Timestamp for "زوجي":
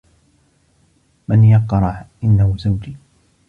2.57-2.97